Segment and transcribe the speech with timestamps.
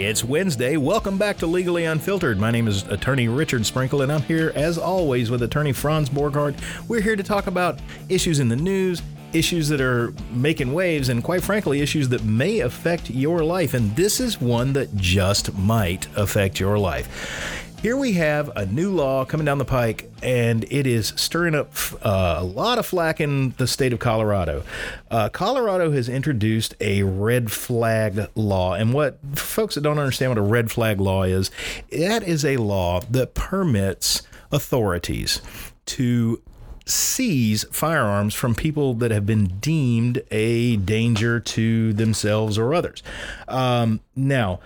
[0.00, 0.78] It's Wednesday.
[0.78, 2.38] Welcome back to Legally Unfiltered.
[2.40, 6.58] My name is Attorney Richard Sprinkle, and I'm here as always with Attorney Franz Borghardt.
[6.88, 9.02] We're here to talk about issues in the news,
[9.34, 13.74] issues that are making waves, and quite frankly, issues that may affect your life.
[13.74, 17.69] And this is one that just might affect your life.
[17.82, 21.72] Here we have a new law coming down the pike, and it is stirring up
[22.04, 24.64] uh, a lot of flack in the state of Colorado.
[25.10, 30.36] Uh, Colorado has introduced a red flag law, and what folks that don't understand what
[30.36, 31.50] a red flag law is,
[31.90, 35.40] that is a law that permits authorities
[35.86, 36.42] to
[36.84, 43.02] seize firearms from people that have been deemed a danger to themselves or others.
[43.48, 44.60] Um, now,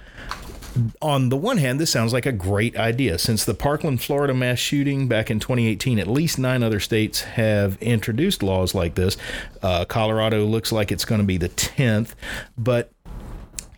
[1.01, 3.19] on the one hand, this sounds like a great idea.
[3.19, 7.80] Since the Parkland, Florida mass shooting back in 2018, at least nine other states have
[7.80, 9.16] introduced laws like this.
[9.62, 12.14] Uh, Colorado looks like it's going to be the 10th.
[12.58, 12.92] But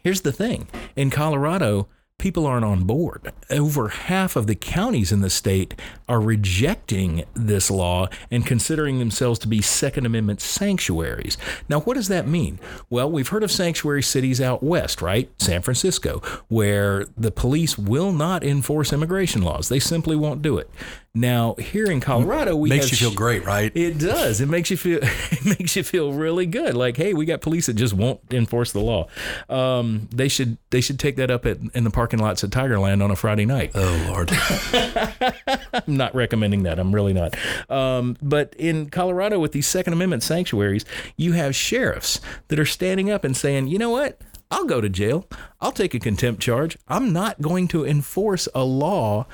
[0.03, 1.89] here's the thing in Colorado,
[2.19, 3.33] people aren't on board.
[3.51, 5.75] Over half of the counties in the state
[6.09, 11.37] are rejecting this law and considering themselves to be Second Amendment sanctuaries.
[11.69, 12.59] Now, what does that mean?
[12.89, 15.31] Well, we've heard of sanctuary cities out west, right?
[15.41, 19.69] San Francisco, where the police will not enforce immigration laws.
[19.69, 20.71] They simply won't do it.
[21.17, 23.73] Now, here in Colorado, we makes have you feel great, right?
[23.75, 24.43] It does.
[24.43, 25.01] It makes you feel.
[25.37, 26.75] It makes you feel really good.
[26.75, 29.07] Like, hey, we got police that just won't enforce the law.
[29.49, 30.59] Um, they should.
[30.71, 33.47] They should take that up at, in the parking lots at Tigerland on a Friday
[33.47, 33.71] night.
[33.75, 34.31] Oh Lord.
[35.73, 36.79] I'm not recommending that.
[36.79, 37.37] I'm really not.
[37.71, 40.85] Um, but in Colorado, with these Second Amendment sanctuaries,
[41.17, 44.21] you have sheriffs that are standing up and saying, you know what?
[44.51, 45.27] I'll go to jail.
[45.61, 46.79] I'll take a contempt charge.
[46.87, 49.27] I'm not going to enforce a law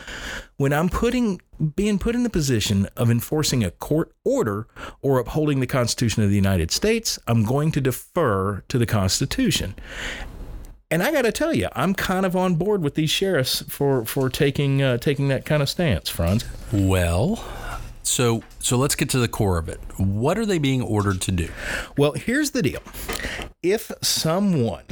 [0.56, 4.66] when I'm putting being put in the position of enforcing a court order
[5.00, 7.18] or upholding the Constitution of the United States.
[7.26, 9.74] I'm going to defer to the Constitution.
[10.90, 14.04] And I got to tell you, I'm kind of on board with these sheriffs for
[14.04, 16.44] for taking uh, taking that kind of stance, Franz.
[16.70, 17.42] Well,
[18.02, 19.80] so so let's get to the core of it.
[19.96, 21.48] What are they being ordered to do?
[21.96, 22.82] Well, here's the deal.
[23.62, 24.84] If someone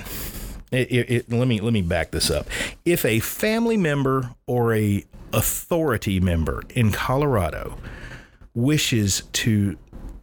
[0.70, 2.46] it, it, it, let me let me back this up.
[2.84, 7.78] If a family member or a authority member in Colorado
[8.54, 9.76] wishes to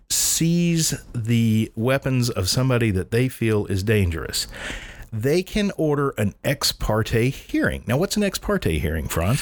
[0.09, 4.47] seize the weapons of somebody that they feel is dangerous,
[5.11, 7.83] they can order an ex parte hearing.
[7.87, 9.41] Now, what's an ex parte hearing, Franz?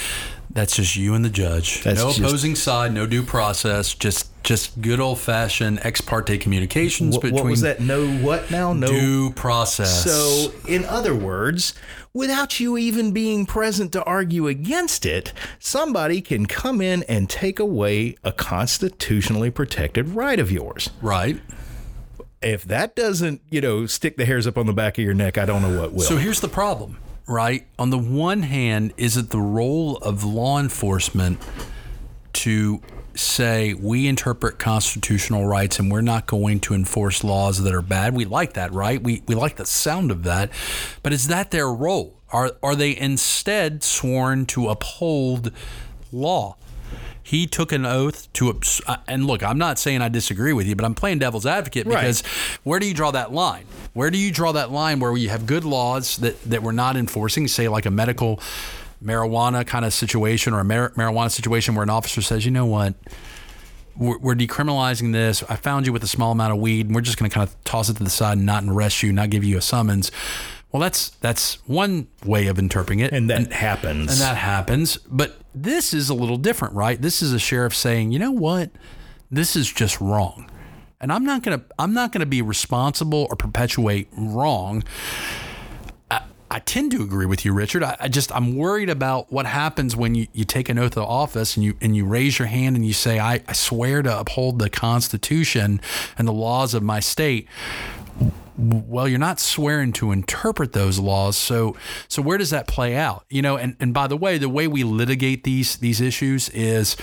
[0.50, 1.84] That's just you and the judge.
[1.84, 6.38] That's no just- opposing side, no due process, just just good old fashioned ex parte
[6.38, 7.81] communications What, between what was that?
[7.81, 8.72] No, what now?
[8.72, 10.03] No due process.
[10.03, 11.73] So, in other words,
[12.13, 17.59] without you even being present to argue against it, somebody can come in and take
[17.59, 20.89] away a constitutionally protected right of yours.
[21.01, 21.41] right.
[22.41, 25.39] If that doesn't, you know, stick the hairs up on the back of your neck,
[25.39, 26.01] I don't know what will.
[26.01, 27.66] So here's the problem, right?
[27.79, 31.41] On the one hand, is it the role of law enforcement
[32.34, 32.81] to
[33.16, 38.14] say we interpret constitutional rights and we're not going to enforce laws that are bad?
[38.16, 39.02] We like that, right?
[39.02, 40.50] We we like the sound of that.
[41.03, 42.14] But is that their role?
[42.31, 45.52] Are are they instead sworn to uphold
[46.12, 46.58] law?
[47.24, 48.59] He took an oath to,
[49.08, 51.96] and look, I'm not saying I disagree with you, but I'm playing devil's advocate Right.
[52.02, 52.22] because
[52.64, 53.66] where do you draw that line?
[53.94, 56.96] Where do you draw that line where you have good laws that, that we're not
[56.96, 58.40] enforcing, say like a medical
[59.05, 62.66] marijuana kind of situation or a mar- marijuana situation where an officer says, you know
[62.66, 62.95] what,
[63.95, 65.43] we're, we're decriminalizing this.
[65.47, 67.47] I found you with a small amount of weed, and we're just going to kind
[67.47, 70.11] of toss it to the side and not arrest you, not give you a summons.
[70.71, 74.11] Well, that's that's one way of interpreting it, and that happens.
[74.11, 74.97] and that happens.
[74.97, 77.01] But this is a little different, right?
[77.01, 78.72] This is a sheriff saying, you know what,
[79.31, 80.51] this is just wrong,
[80.99, 84.83] and I'm not gonna I'm not gonna be responsible or perpetuate wrong.
[86.50, 87.83] I, tend to agree with you, Richard.
[87.83, 91.03] I, I just I'm worried about what happens when you, you take an oath of
[91.03, 94.19] office and you and you raise your hand and you say I, I swear to
[94.19, 95.81] uphold the Constitution
[96.17, 97.47] and the laws of my state
[98.57, 101.75] well you're not swearing to interpret those laws so
[102.07, 103.25] so where does that play out?
[103.29, 106.96] You know and and by the way the way we litigate these these issues is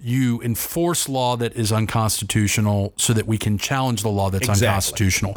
[0.00, 4.68] you enforce law that is unconstitutional so that we can challenge the law that's Exactly.
[4.68, 5.36] unconstitutional.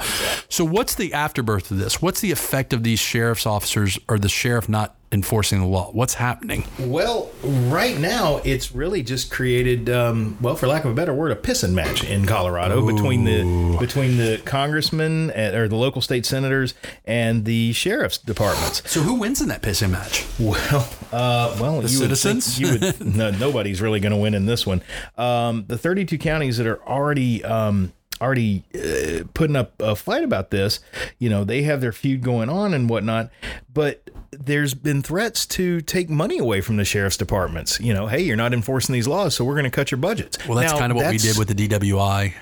[0.50, 2.02] So what's the afterbirth of this?
[2.02, 6.14] What's the effect of these sheriff's officers or the sheriff not enforcing the law what's
[6.16, 11.14] happening Well, right now it's really just created, um, well, for lack of a better
[11.14, 16.02] word, a pissing match in Colorado between the between the congressmen and, or the local
[16.02, 16.74] state senators
[17.06, 18.84] and the sheriff's departments.
[18.90, 22.60] so who wins in that pissing match Well, uh, well, you citizens?
[22.60, 24.82] Would you would no, nobody's really going to win in this one.
[25.18, 30.52] Um, the 32 counties that are already um, already uh, putting up a fight about
[30.52, 30.80] this.
[31.18, 33.30] You know, they have their feud going on and whatnot,
[33.74, 37.80] but there's been threats to take money away from the sheriff's departments.
[37.80, 40.38] You know, hey, you're not enforcing these laws, so we're going to cut your budgets.
[40.48, 42.34] Well, that's Now, kind of what we did with the DWI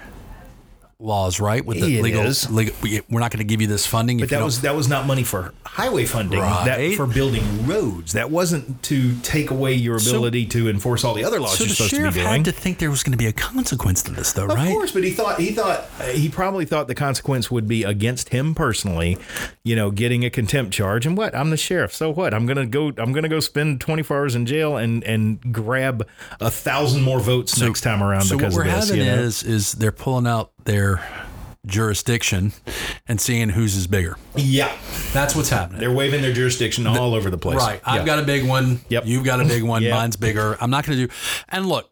[0.99, 1.63] laws, right?
[1.63, 4.17] With the It legal, legal, we- we're not going to give you this funding.
[4.17, 6.39] But that was that was not money for highway funding.
[6.39, 6.65] Right.
[6.65, 8.13] That for building roads.
[8.13, 11.73] That wasn't to take away your ability to enforce all the other laws so you're
[11.75, 12.25] supposed to be doing.
[12.25, 14.69] had to think there was going to be a consequence to this, though, Of right?
[14.69, 18.29] Of course, but he thought he thought he probably thought the consequence would be against
[18.29, 19.17] him personally,
[19.63, 21.05] you know, getting a contempt charge.
[21.05, 21.35] And what?
[21.35, 22.33] I'm the sheriff, so what?
[22.33, 22.87] I'm gonna go.
[22.97, 26.07] I'm gonna go spend 24 hours in jail and and grab
[26.39, 28.89] a thousand more votes next time around So because what we're of this.
[28.89, 29.21] having you know?
[29.21, 31.01] is is they're pulling out their
[31.65, 32.53] jurisdiction
[33.09, 34.15] and seeing whose is bigger.
[34.35, 34.71] yeah,
[35.11, 35.81] That's what's happening.
[35.81, 37.57] they're waving their jurisdiction all over the place.
[37.57, 37.81] Right.
[37.83, 38.05] I've Yeah.
[38.05, 38.79] got a big one.
[38.89, 39.03] Yep.
[39.05, 39.83] You've got a big one.
[39.83, 39.91] Yep.
[39.93, 40.55] Mine's bigger.
[40.61, 41.13] I'm not going to do.
[41.49, 41.89] And look,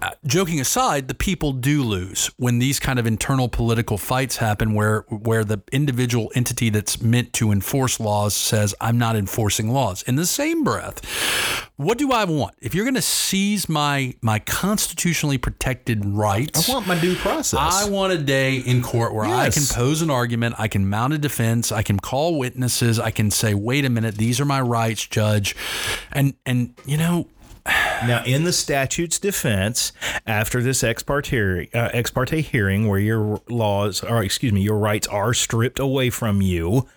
[0.00, 4.72] uh, joking aside, the people do lose when these kind of internal political fights happen,
[4.74, 10.02] where where the individual entity that's meant to enforce laws says, "I'm not enforcing laws."
[10.02, 11.00] In the same breath,
[11.76, 12.54] what do I want?
[12.60, 17.58] If you're going to seize my my constitutionally protected rights, I want my due process.
[17.58, 21.14] I want a day in court where I can pose an argument, I can mount
[21.14, 24.60] a defense, I can call witnesses, I can say, "Wait a minute, these are my
[24.60, 25.56] rights, judge,"
[26.12, 27.28] and and you know,
[27.66, 29.92] Now, in the statute's defense,
[30.26, 34.78] after this ex parte, uh, ex parte hearing where your laws, or excuse me, your
[34.78, 36.88] rights are stripped away from you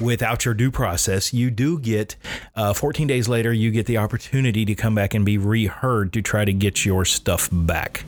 [0.00, 2.16] without your due process, you do get,
[2.56, 6.22] uh, 14 days later, you get the opportunity to come back and be reheard to
[6.22, 8.04] try to get your stuff back.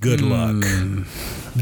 [0.00, 0.56] Good luck.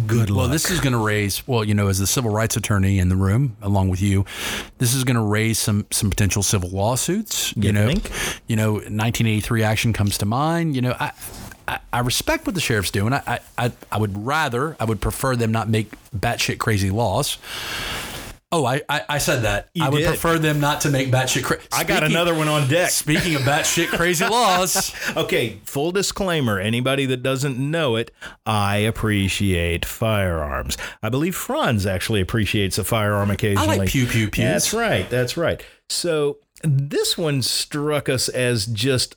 [0.06, 0.29] Good luck.
[0.29, 0.35] Hmm.
[0.37, 3.09] well, this is going to raise, well, you know, as the civil rights attorney in
[3.09, 4.25] the room, along with you,
[4.79, 7.56] this is going to raise some some potential civil lawsuits.
[7.56, 8.11] You, You know, think?
[8.49, 10.75] you know, 1983 action comes to mind.
[10.76, 11.12] You know, I.
[11.69, 13.12] I- I respect what the sheriff's doing.
[13.12, 17.37] I, I, I would rather, I would prefer them not make batshit crazy laws.
[18.50, 19.69] Oh, I, I, I said that.
[19.75, 20.06] You I would did.
[20.09, 21.67] prefer them not to make batshit crazy.
[21.71, 22.89] I got another one on deck.
[22.91, 28.11] Speaking of batshit crazy laws, Okay, full disclaimer anybody that doesn't know it,
[28.47, 30.79] I appreciate firearms.
[31.03, 33.69] I believe Franz actually appreciates a firearm occasionally.
[33.69, 34.45] I like pew pew pews.
[34.45, 35.09] That's right.
[35.11, 35.62] That's right.
[35.91, 39.17] So this one struck us as just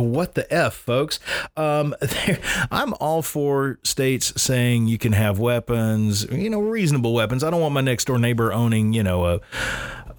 [0.00, 1.20] what the F, folks.
[1.56, 1.94] Um,
[2.70, 7.44] I'm all for states saying you can have weapons, you know, reasonable weapons.
[7.44, 9.40] I don't want my next door neighbor owning, you know, a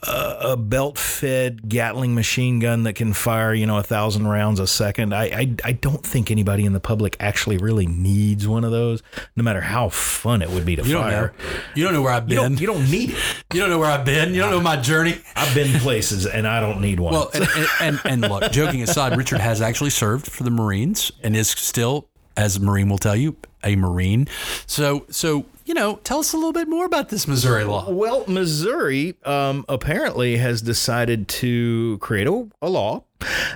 [0.07, 4.67] a, a belt-fed Gatling machine gun that can fire, you know, a thousand rounds a
[4.67, 5.13] second.
[5.13, 9.01] I, I I don't think anybody in the public actually really needs one of those,
[9.35, 11.11] no matter how fun it would be to you don't know.
[11.11, 11.33] fire.
[11.75, 12.51] You don't know where I've You been.
[12.51, 13.17] don't, you don't need it.
[13.53, 14.33] You don't know where I've been.
[14.33, 15.17] You don't know my journey.
[15.35, 17.13] I've been places and I don't need one.
[17.13, 21.11] Well, and, and, and, and look, joking aside, Richard has actually served for the Marines
[21.23, 24.27] and is still, as a Marine will tell you, a Marine.
[24.67, 27.89] So, so you know, tell us a little bit more about this Missouri law.
[27.89, 33.03] Well, Missouri um, apparently has decided to create a, a law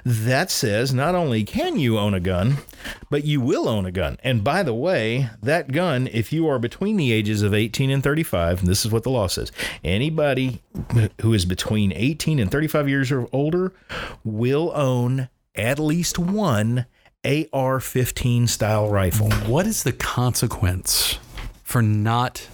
[0.03, 2.57] that says not only can you own a gun,
[3.11, 4.17] but you will own a gun.
[4.23, 8.03] And by the way, that gun, if you are between the ages of 18 and
[8.03, 9.51] 35, and this is what the law says
[9.83, 10.63] anybody
[11.21, 13.71] who is between 18 and 35 years or older
[14.23, 16.87] will own at least one
[17.53, 19.29] AR 15 style rifle.
[19.29, 21.19] What is the consequence
[21.69, 22.47] for not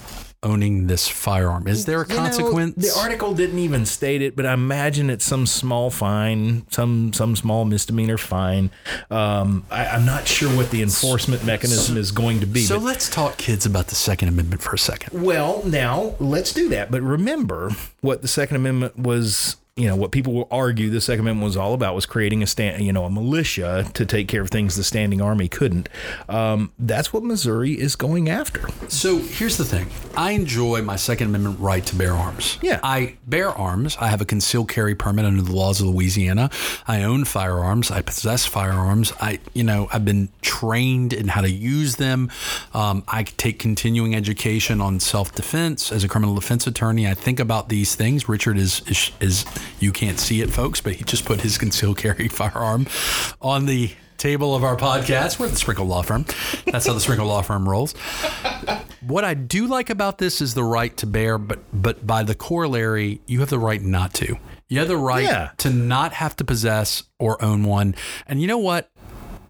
[0.43, 1.67] owning this firearm?
[1.67, 2.75] Is there a You know, consequence?
[2.93, 7.35] the article didn't even state it, but I imagine it's some small fine, some some
[7.35, 8.69] small misdemeanor fine.
[9.09, 12.61] Um, I, I'm not sure what the enforcement mechanism is going to be.
[12.65, 15.23] so but- let's talk kids about the Second Amendment for a second.
[15.23, 16.91] well, now let's do that.
[16.91, 19.55] But remember what the Second Amendment was.
[19.77, 22.47] You know what people will argue the Second Amendment was all about was creating a
[22.47, 25.89] stand, you know, a militia to take care of things the standing army couldn't.
[26.29, 28.69] Um, that's what Missouri is going after.
[28.87, 29.89] So here's the thing.
[30.15, 32.57] I enjoy my Second Amendment right to bear arms.
[32.61, 32.79] Yeah.
[32.83, 33.97] I bear arms.
[33.99, 36.49] I have a concealed carry permit under the laws of Louisiana.
[36.87, 37.91] I own firearms.
[37.91, 39.11] I possess firearms.
[39.19, 42.31] I, you know, I've been trained in how to use them.
[42.73, 47.09] Um, I take continuing education on self defense as a criminal defense attorney.
[47.09, 48.29] I think about these things.
[48.29, 49.45] Richard is, is, is
[49.79, 52.87] you can't see it, folks, but he just put his concealed carry firearm
[53.41, 55.39] on the table of our podcast.
[55.39, 56.25] We're the Sprinkle Law Firm.
[56.65, 57.93] That's how the Sprinkle Law Firm rolls.
[59.01, 62.33] What I do like about this is the right to bear, but but by the
[62.35, 64.37] corollary, you have the right not to.
[64.67, 65.51] You have the right Yeah.
[65.57, 67.93] to not have to possess or own one.
[68.25, 68.89] And you know what?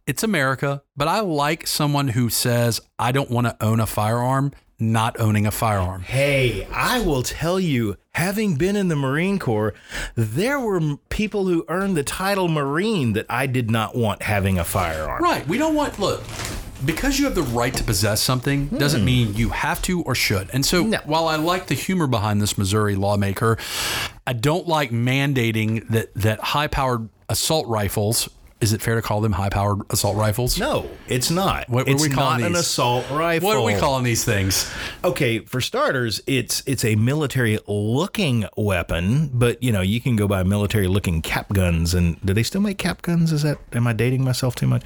[0.05, 4.51] It's America, but I like someone who says, I don't want to own a firearm,
[4.77, 6.01] not owning a firearm.
[6.01, 9.73] Hey, I will tell you, having been in the Marine Corps,
[10.15, 14.63] there were people who earned the title Marine that I did not want having a
[14.63, 15.21] firearm.
[15.21, 15.45] Right.
[15.47, 16.23] We don't want, look,
[16.85, 19.05] because you have the right to possess something doesn't hmm.
[19.05, 20.49] mean you have to or should.
[20.53, 20.99] And so, No.
[21.05, 23.57] while I like the humor behind this Missouri lawmaker,
[24.25, 28.29] I don't like mandating that that high-powered assault rifles.
[28.61, 30.57] Is it fair to call them high-powered assault rifles?
[30.57, 31.67] No, it's not.
[31.69, 33.47] What- what are it's we calling not an assault rifle.
[33.47, 34.71] What are we calling these things?
[35.03, 40.25] Okay, for starters, it's it's a military looking weapon, but you know, you can go
[40.27, 43.31] buy military looking cap guns and do they still make cap guns?
[43.33, 44.83] Is that am I dating myself too much?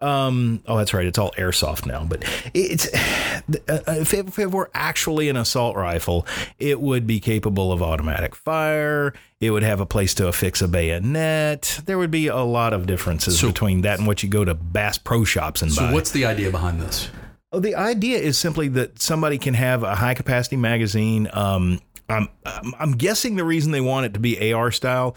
[0.00, 1.04] Um, oh, that's right.
[1.06, 5.76] It's all airsoft now, but it's uh, if it, if it were actually an assault
[5.76, 6.26] rifle,
[6.58, 9.12] it would be capable of automatic fire.
[9.40, 11.80] It would have a place to affix a bayonet.
[11.84, 14.96] There would be a lot of differences between that and what you go to Bass
[14.98, 15.88] Pro Shops and So, buy.
[15.88, 17.10] So, what's the idea behind this?
[17.52, 21.28] Oh, the idea is simply that somebody can have a high capacity magazine.
[21.32, 25.16] Um, I'm, I'm I'm guessing the reason they want it to be AR style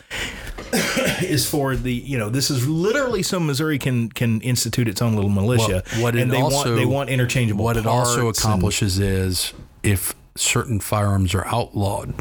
[1.21, 5.13] is for the you know this is literally so Missouri can can institute its own
[5.15, 5.83] little militia.
[5.93, 7.63] What- what it and they also- want they want interchangeable.
[7.63, 9.53] What it also parts and- accomplishes is
[9.83, 12.13] if certain firearms are outlawed,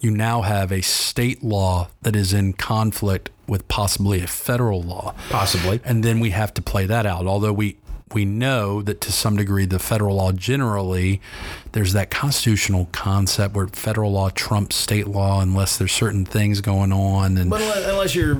[0.00, 5.14] you now have a state law that is in conflict with possibly a federal law.
[5.30, 5.80] possibly.
[5.84, 7.26] And then we have to play that out.
[7.26, 7.76] Although we
[8.14, 11.20] we know that to some degree the federal law generally
[11.72, 16.92] there's that constitutional concept where federal law trumps state law unless there's certain things going
[16.92, 18.36] on and But unless unless you're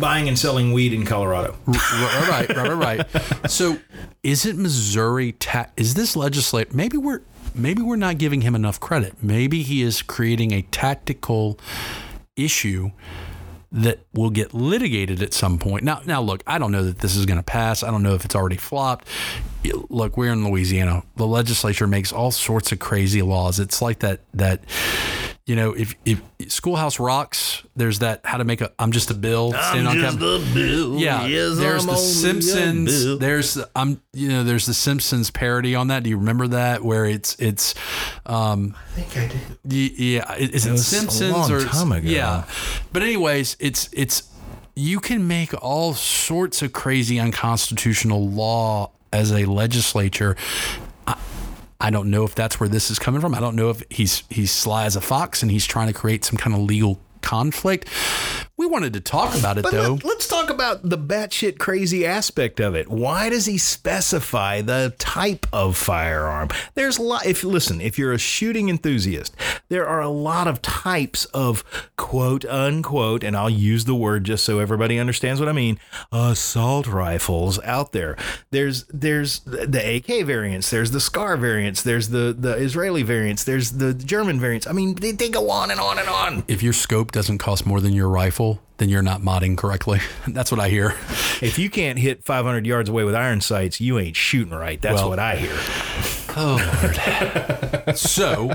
[0.00, 1.54] buying and selling weed in Colorado.
[1.66, 3.50] right, right, right, right, right.
[3.50, 3.78] So,
[4.24, 5.32] is it Missouri?
[5.32, 6.74] Ta- is this legislate?
[6.74, 7.20] Maybe we're
[7.54, 9.22] maybe we're not giving him enough credit.
[9.22, 11.58] Maybe he is creating a tactical
[12.34, 12.90] issue
[13.72, 15.82] that will get litigated at some point.
[15.82, 17.82] Now, now look, I don't know that this is going to pass.
[17.82, 19.08] I don't know if it's already flopped.
[19.88, 21.04] Look, we're in Louisiana.
[21.16, 23.58] The legislature makes all sorts of crazy laws.
[23.58, 24.62] It's like that that
[25.44, 29.14] you know, if if Schoolhouse Rocks, there's that how to make a I'm just a
[29.14, 30.18] bill standing on cap- a
[30.54, 30.96] bill.
[30.98, 33.18] yeah, there's the Simpsons.
[33.18, 36.04] There's I'm you know there's the Simpsons parody on that.
[36.04, 37.74] Do you remember that where it's it's
[38.24, 39.40] um I think I did.
[39.64, 42.08] y- yeah is it was a Simpsons long or time ago.
[42.08, 42.44] yeah,
[42.92, 44.22] but anyways it's it's
[44.76, 50.36] you can make all sorts of crazy unconstitutional law as a legislature.
[51.82, 53.34] I, don't know if that's where this is coming from.
[53.34, 56.24] I don't know if he's he's sly as a fox and he's trying to create
[56.24, 57.88] some kind of legal conflict.
[58.58, 59.98] We wanted to talk about it But though.
[60.04, 62.88] let, us talk about the batshit crazy aspect of it.
[62.88, 66.48] Why does he specify the type of firearm?
[66.74, 67.26] There's a lot.
[67.26, 69.34] If listen, if you're a shooting enthusiast,
[69.68, 71.64] there are a lot of types of
[71.96, 75.80] quote unquote, and I'll use the word just so everybody understands what I mean.
[76.12, 78.16] Assault rifles out there.
[78.50, 80.70] There's there's the AK variants.
[80.70, 81.82] There's the Scar variants.
[81.82, 83.44] There's the the Israeli variants.
[83.44, 84.66] There's the German variants.
[84.66, 86.44] I mean, they, they go on and on and on.
[86.48, 90.00] if your scope doesn't cost more than your rifle, then you're not modding correctly.
[90.28, 90.94] That's what I hear.
[91.40, 94.80] If you can't hit 500 yards away with iron sights, you ain't shooting right.
[94.80, 95.56] That's Well- what I hear.
[96.34, 97.98] Oh Lord.
[97.98, 98.54] so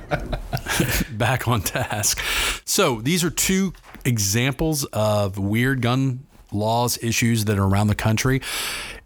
[1.11, 2.19] back on task.
[2.65, 3.71] So these are two
[4.03, 8.41] examples of weird gun laws issues that are around the country.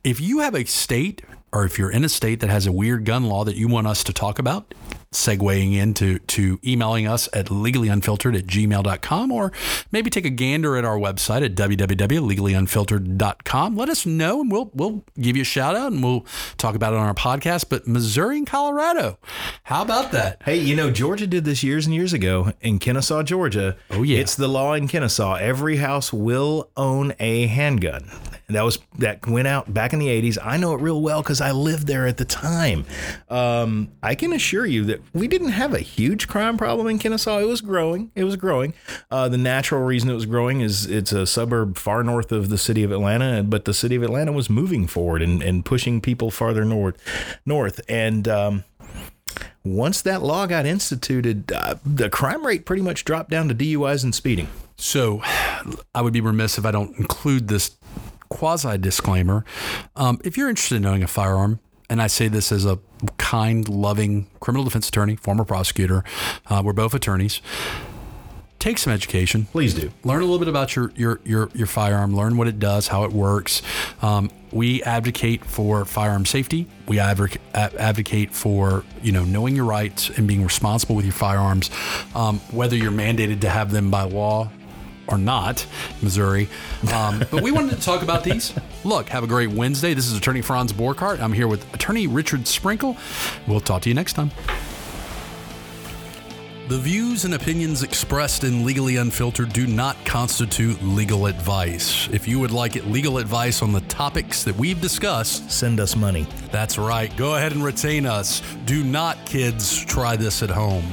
[0.05, 1.21] If you have a state
[1.51, 3.87] or if you're in a state that has a weird gun law that you want
[3.87, 4.73] us to talk about,
[5.13, 9.51] segueing into to emailing us at legallyunfiltered at gmail.com or
[9.91, 13.75] maybe take a gander at our website at www.legallyunfiltered.com.
[13.75, 16.25] Let us know and we'll we'll give you a shout out and we'll
[16.57, 17.65] talk about it on our podcast.
[17.67, 19.17] But Missouri and Colorado,
[19.63, 20.41] how about that?
[20.43, 23.75] Hey, you know, Georgia did this years and years ago in Kennesaw, Georgia.
[23.89, 24.19] Oh, yeah.
[24.19, 25.35] It's the law in Kennesaw.
[25.35, 28.09] Every house will own a handgun.
[28.47, 30.37] And that was that went out back in the 80s.
[30.41, 32.85] I know it real well because I lived there at the time.
[33.29, 37.39] Um, I can assure you that we didn't have a huge crime problem in Kennesaw.
[37.39, 38.11] It was growing.
[38.15, 38.73] It was growing.
[39.09, 42.57] Uh, the natural reason it was growing is it's a suburb far north of the
[42.57, 46.31] city of Atlanta, but the city of Atlanta was moving forward and, and pushing people
[46.31, 46.97] farther north.
[47.45, 48.63] North and um,
[49.63, 54.03] once that law got instituted, uh, the crime rate pretty much dropped down to DUIs
[54.03, 54.47] and speeding.
[54.77, 55.21] So
[55.93, 57.77] I would be remiss if I don't include this
[58.29, 59.45] quasi disclaimer.
[59.95, 61.59] Um, if you're interested in owning a firearm,
[61.91, 62.79] and I say this as a
[63.17, 66.05] kind, loving criminal defense attorney, former prosecutor,
[66.47, 67.41] uh, we're both attorneys.
[68.59, 69.45] Take some education.
[69.45, 69.91] Please do.
[70.03, 72.15] Learn a little bit about your your your, your firearm.
[72.15, 73.61] Learn what it does, how it works.
[74.01, 76.67] Um, we advocate for firearm safety.
[76.87, 81.71] We advocate for you know knowing your rights and being responsible with your firearms,
[82.15, 84.49] um, whether you're mandated to have them by law
[85.11, 85.65] or not,
[86.01, 86.47] Missouri.
[86.93, 88.53] Um, but we wanted to talk about these.
[88.83, 89.93] Look, have a great Wednesday.
[89.93, 91.19] This is Attorney Franz Borghardt.
[91.19, 92.97] I'm here with Attorney Richard Sprinkle.
[93.47, 94.31] We'll talk to you next time.
[96.67, 102.07] The views and opinions expressed in Legally Unfiltered do not constitute legal advice.
[102.13, 106.25] If you would like legal advice on the topics that we've discussed, Send us money.
[106.49, 107.13] that's right.
[107.17, 108.41] Go ahead and retain us.
[108.63, 110.85] Do not, kids, try this at home.